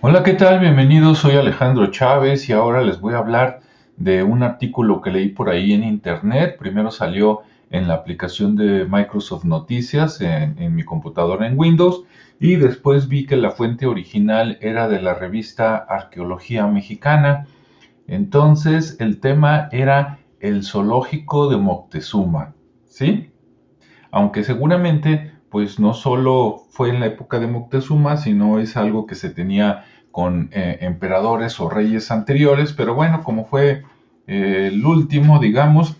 [0.00, 0.60] Hola, ¿qué tal?
[0.60, 3.62] Bienvenidos, soy Alejandro Chávez y ahora les voy a hablar
[3.96, 6.56] de un artículo que leí por ahí en internet.
[6.56, 7.40] Primero salió
[7.70, 12.04] en la aplicación de Microsoft Noticias en, mi computadora en Windows
[12.38, 17.48] y después vi que la fuente original era de la revista Arqueología Mexicana.
[18.06, 22.54] Entonces el tema era el zoológico de Moctezuma,
[22.84, 23.30] ¿sí?
[24.12, 29.14] Aunque seguramente pues no solo fue en la época de Moctezuma, sino es algo que
[29.14, 33.84] se tenía con eh, emperadores o reyes anteriores, pero bueno, como fue
[34.26, 35.96] eh, el último, digamos,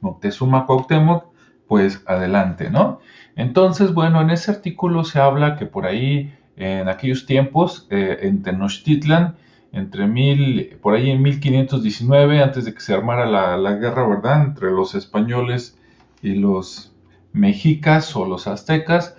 [0.00, 1.24] Moctezuma Cuauhtémoc,
[1.66, 3.00] pues adelante, ¿no?
[3.36, 8.42] Entonces, bueno, en ese artículo se habla que por ahí, en aquellos tiempos, eh, en
[8.42, 9.36] Tenochtitlan,
[9.72, 14.44] entre mil, por ahí en 1519, antes de que se armara la, la guerra, ¿verdad?,
[14.44, 15.78] entre los españoles
[16.22, 16.92] y los
[17.32, 19.16] mexicas o los aztecas,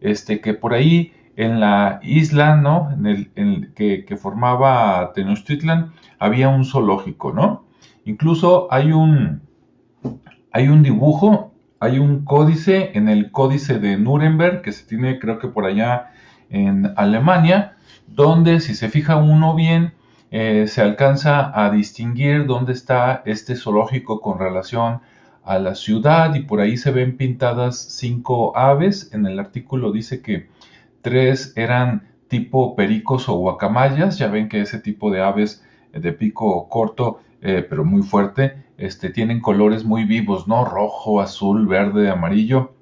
[0.00, 2.90] este, que por ahí en la isla, ¿no?
[2.90, 7.64] En el, que, formaba Tenochtitlan, había un zoológico, ¿no?
[8.04, 9.42] Incluso hay un,
[10.52, 15.38] hay un dibujo, hay un códice en el códice de Nuremberg, que se tiene creo
[15.38, 16.10] que por allá
[16.50, 17.76] en Alemania,
[18.08, 19.94] donde si se fija uno bien,
[20.30, 25.00] eh, se alcanza a distinguir dónde está este zoológico con relación a
[25.58, 29.10] la ciudad y por ahí se ven pintadas cinco aves.
[29.12, 30.48] En el artículo dice que
[31.00, 34.18] tres eran tipo pericos o guacamayas.
[34.18, 39.10] Ya ven que ese tipo de aves de pico corto eh, pero muy fuerte este,
[39.10, 40.64] tienen colores muy vivos, ¿no?
[40.64, 42.74] Rojo, azul, verde, amarillo.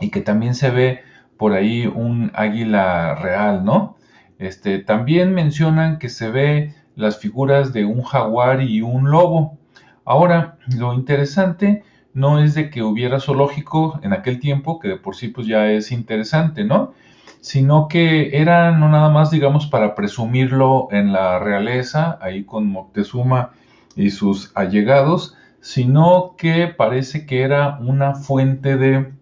[0.00, 1.00] Y que también se ve
[1.36, 3.96] por ahí un águila real, ¿no?
[4.38, 9.58] Este, también mencionan que se ve las figuras de un jaguar y un lobo.
[10.04, 15.16] Ahora, lo interesante no es de que hubiera zoológico en aquel tiempo, que de por
[15.16, 16.92] sí pues ya es interesante, ¿no?
[17.40, 23.50] Sino que era no nada más, digamos, para presumirlo en la realeza, ahí con Moctezuma
[23.96, 29.12] y sus allegados, sino que parece que era una fuente de,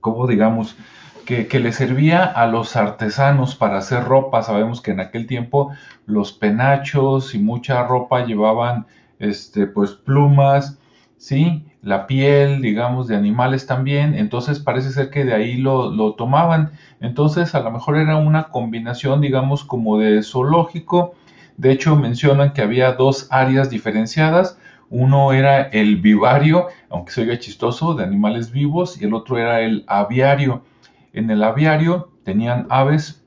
[0.00, 0.76] ¿cómo digamos?
[1.24, 4.44] Que, que, le servía a los artesanos para hacer ropa.
[4.44, 5.72] Sabemos que en aquel tiempo
[6.06, 8.86] los penachos y mucha ropa llevaban
[9.18, 10.78] este, pues plumas,
[11.16, 11.64] ¿sí?
[11.82, 16.72] La piel, digamos, de animales también, entonces parece ser que de ahí lo, lo tomaban.
[17.00, 21.14] Entonces a lo mejor era una combinación, digamos, como de zoológico.
[21.56, 24.58] De hecho, mencionan que había dos áreas diferenciadas.
[24.90, 29.60] Uno era el vivario, aunque se oiga chistoso, de animales vivos, y el otro era
[29.60, 30.64] el aviario.
[31.12, 33.24] En el aviario tenían aves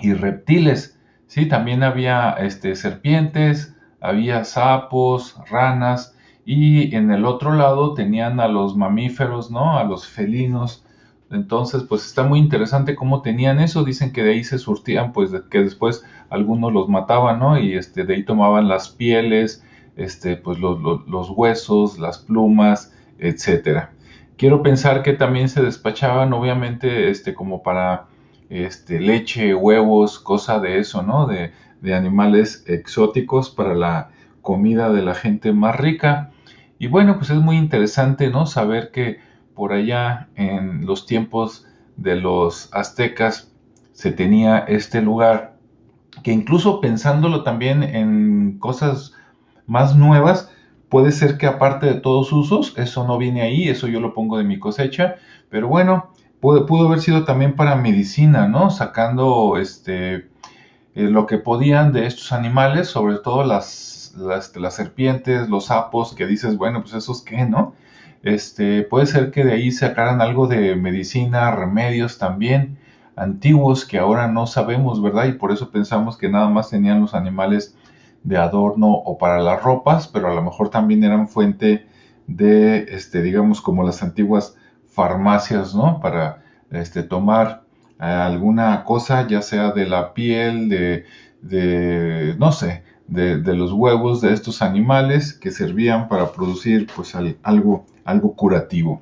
[0.00, 1.46] y reptiles, ¿sí?
[1.46, 8.76] También había este, serpientes, había sapos, ranas, y en el otro lado tenían a los
[8.76, 9.78] mamíferos, ¿no?
[9.78, 10.84] A los felinos.
[11.28, 13.82] Entonces, pues está muy interesante cómo tenían eso.
[13.82, 17.58] Dicen que de ahí se surtían, pues que después algunos los mataban, ¿no?
[17.58, 19.64] Y este, de ahí tomaban las pieles,
[19.96, 23.90] este, pues los, huesos, las plumas, etcétera.
[24.36, 28.06] Quiero pensar que también se despachaban, obviamente, este, como para
[28.50, 31.26] este, leche, huevos, cosa de eso, ¿no?
[31.26, 31.50] De,
[31.80, 34.10] de animales exóticos para la
[34.42, 36.30] comida de la gente más rica.
[36.78, 38.46] Y bueno, pues es muy interesante, ¿no?
[38.46, 39.18] Saber que
[39.54, 41.66] por allá en los tiempos
[41.96, 43.52] de los aztecas
[43.92, 45.56] se tenía este lugar,
[46.22, 49.14] que incluso pensándolo también en cosas
[49.66, 50.52] más nuevas,
[50.88, 54.38] puede ser que aparte de todos usos, eso no viene ahí, eso yo lo pongo
[54.38, 55.16] de mi cosecha,
[55.48, 58.70] pero bueno, pudo, pudo haber sido también para medicina, ¿no?
[58.70, 60.28] Sacando este
[60.96, 66.26] eh, lo que podían de estos animales, sobre todo las, las, serpientes, los sapos, que
[66.26, 67.74] dices, bueno, pues esos qué, ¿no?
[68.22, 72.78] Este, puede ser que de ahí sacaran algo de medicina, remedios también
[73.14, 75.26] antiguos que ahora no sabemos, ¿verdad?
[75.26, 77.76] Y por eso pensamos que nada más tenían los animales
[78.22, 81.86] de adorno o para las ropas, pero a lo mejor también eran fuente
[82.26, 84.56] de, este, digamos, como las antiguas
[84.86, 86.00] farmacias, ¿no?
[86.00, 87.65] Para este, tomar
[87.98, 94.62] alguna cosa, ya sea de la piel, de, no sé, de, los huevos de estos
[94.62, 99.00] animales que servían para producir pues algo, algo curativo.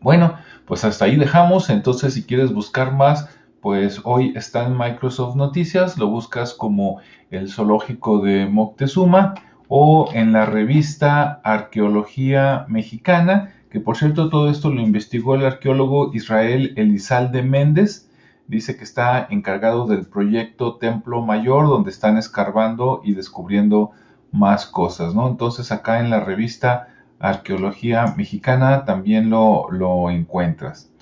[0.00, 0.34] Bueno,
[0.66, 3.28] pues hasta ahí dejamos, entonces si quieres buscar más,
[3.62, 6.98] pues hoy está en Microsoft Noticias, lo buscas como
[7.30, 9.34] el zoológico de Moctezuma
[9.68, 16.14] o en la revista Arqueología Mexicana que por cierto todo esto lo investigó el arqueólogo
[16.14, 18.08] Israel Elizalde Méndez,
[18.46, 23.90] dice que está encargado del proyecto Templo Mayor, donde están escarbando y descubriendo
[24.30, 25.26] más cosas, ¿no?
[25.26, 26.86] Entonces acá en la revista
[27.18, 30.92] Arqueología Mexicana también lo, lo encuentras.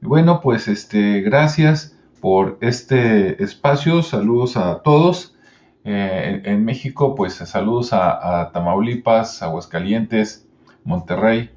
[0.00, 4.02] Y bueno, pues este, gracias por este espacio.
[4.02, 5.36] Saludos a todos.
[5.84, 10.48] Eh, en, México, pues saludos a, Tamaulipas, Aguascalientes,
[10.84, 11.50] Monterrey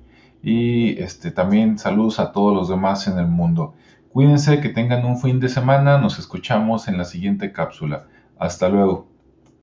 [0.45, 3.74] y este, también saludos a todos los demás en el mundo.
[4.09, 5.97] Cuídense, que tengan un fin de semana.
[5.97, 8.06] Nos escuchamos en la siguiente cápsula.
[8.38, 9.14] Hasta luego.